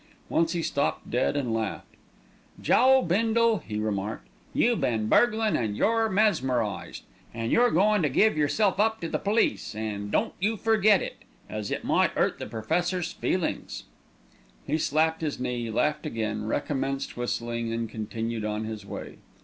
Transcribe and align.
Once 0.29 0.53
he 0.53 0.63
stopped 0.63 1.11
dead 1.11 1.37
and 1.37 1.53
laughed. 1.53 1.85
"Joe 2.59 3.03
Bindle," 3.03 3.59
he 3.59 3.77
remarked, 3.77 4.27
"you 4.51 4.75
been 4.75 5.05
burglin', 5.05 5.55
and 5.55 5.77
you're 5.77 6.09
mesmerised, 6.09 7.03
an' 7.35 7.51
you're 7.51 7.69
goin' 7.69 8.01
to 8.01 8.09
give 8.09 8.35
yerself 8.35 8.79
up 8.79 8.99
to 9.01 9.07
the 9.07 9.19
police, 9.19 9.75
an' 9.75 10.09
don't 10.09 10.33
you 10.39 10.57
forget 10.57 11.03
it, 11.03 11.17
as 11.47 11.69
it 11.69 11.83
might 11.83 12.17
'urt 12.17 12.39
the 12.39 12.47
Professor's 12.47 13.11
feelings." 13.11 13.83
He 14.65 14.79
slapped 14.79 15.21
his 15.21 15.39
knee, 15.39 15.69
laughed 15.69 16.07
again, 16.07 16.45
recommenced 16.47 17.15
whistling, 17.15 17.71
and 17.71 17.87
continued 17.87 18.43
on 18.43 18.65
his 18.65 18.83
way. 18.83 19.17